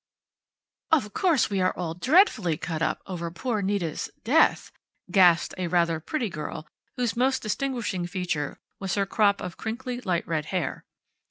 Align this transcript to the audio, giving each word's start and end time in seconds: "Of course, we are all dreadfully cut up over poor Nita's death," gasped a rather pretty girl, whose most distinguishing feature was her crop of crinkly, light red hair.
"Of 0.91 1.13
course, 1.13 1.51
we 1.51 1.61
are 1.61 1.77
all 1.77 1.93
dreadfully 1.93 2.57
cut 2.57 2.81
up 2.81 3.03
over 3.05 3.29
poor 3.29 3.61
Nita's 3.61 4.09
death," 4.23 4.71
gasped 5.11 5.53
a 5.59 5.67
rather 5.67 5.99
pretty 5.99 6.27
girl, 6.27 6.65
whose 6.97 7.15
most 7.15 7.43
distinguishing 7.43 8.07
feature 8.07 8.57
was 8.79 8.95
her 8.95 9.05
crop 9.05 9.41
of 9.41 9.57
crinkly, 9.57 10.01
light 10.01 10.27
red 10.27 10.45
hair. 10.45 10.85